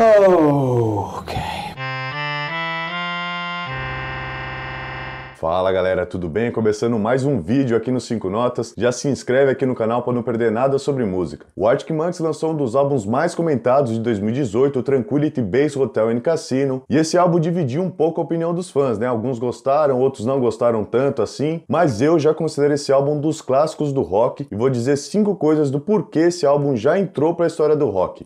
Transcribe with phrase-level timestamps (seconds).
[0.00, 1.34] Ok.
[5.34, 6.52] Fala galera, tudo bem?
[6.52, 8.72] Começando mais um vídeo aqui no 5 Notas.
[8.78, 11.46] Já se inscreve aqui no canal para não perder nada sobre música.
[11.56, 16.10] O Arctic Monkeys lançou um dos álbuns mais comentados de 2018, o Tranquility Base Hotel
[16.10, 19.08] and Casino, e esse álbum dividiu um pouco a opinião dos fãs, né?
[19.08, 23.40] Alguns gostaram, outros não gostaram tanto assim, mas eu já considero esse álbum um dos
[23.40, 27.46] clássicos do rock e vou dizer cinco coisas do porquê esse álbum já entrou para
[27.46, 28.24] a história do rock.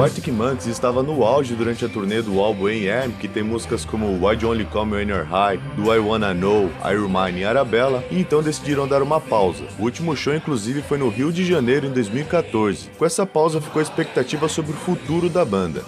[0.00, 3.84] O Arctic Monkeys estava no auge durante a turnê do álbum A.M., que tem músicas
[3.84, 7.40] como Why You Only Call Me When You're High, Do I Wanna Know, Iron Mine
[7.40, 9.62] e Arabella, e então decidiram dar uma pausa.
[9.78, 12.88] O último show, inclusive, foi no Rio de Janeiro em 2014.
[12.96, 15.84] Com essa pausa ficou a expectativa sobre o futuro da banda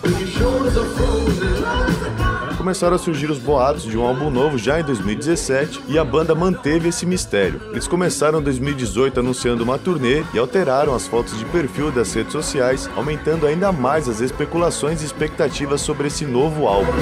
[2.63, 6.33] começaram a surgir os boatos de um álbum novo já em 2017 e a banda
[6.33, 7.61] manteve esse mistério.
[7.73, 12.31] Eles começaram em 2018 anunciando uma turnê e alteraram as fotos de perfil das redes
[12.31, 16.93] sociais, aumentando ainda mais as especulações e expectativas sobre esse novo álbum.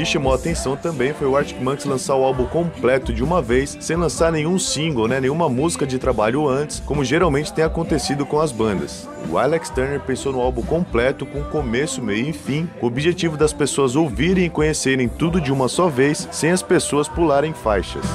[0.00, 3.42] Que chamou a atenção também foi o Arctic Monkeys lançar o álbum completo de uma
[3.42, 8.24] vez, sem lançar nenhum single, né, nenhuma música de trabalho antes, como geralmente tem acontecido
[8.24, 9.06] com as bandas.
[9.28, 13.36] O Alex Turner pensou no álbum completo, com começo, meio e fim, com o objetivo
[13.36, 18.06] das pessoas ouvirem e conhecerem tudo de uma só vez, sem as pessoas pularem faixas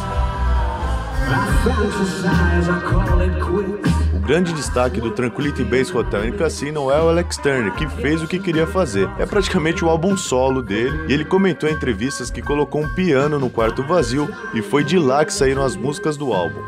[4.26, 8.28] grande destaque do Tranquility Base Hotel and Casino é o Alex Turner, que fez o
[8.28, 9.08] que queria fazer.
[9.20, 13.38] É praticamente o álbum solo dele, e ele comentou em entrevistas que colocou um piano
[13.38, 16.59] no quarto vazio e foi de lá que saíram as músicas do álbum.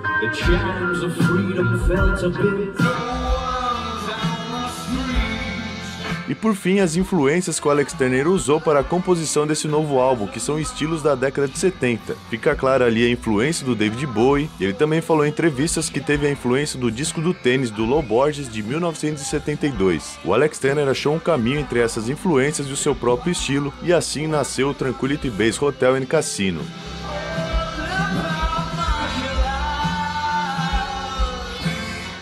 [6.27, 9.99] E por fim, as influências que o Alex Turner usou para a composição desse novo
[9.99, 12.15] álbum, que são estilos da década de 70.
[12.29, 16.27] Fica clara ali a influência do David Bowie, ele também falou em entrevistas que teve
[16.27, 20.19] a influência do disco do tênis do Low Borges de 1972.
[20.25, 23.93] O Alex Turner achou um caminho entre essas influências e o seu próprio estilo, e
[23.93, 26.61] assim nasceu o Tranquility Base Hotel and Casino.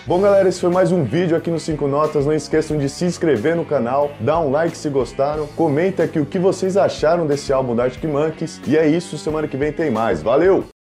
[0.08, 3.06] Bom galera, esse foi mais um vídeo aqui no 5 Notas, não esqueçam de se
[3.06, 7.52] inscrever no canal, dar um like se gostaram, comenta aqui o que vocês acharam desse
[7.52, 10.66] álbum da Arctic Monkeys, e é isso, semana que vem tem mais, valeu!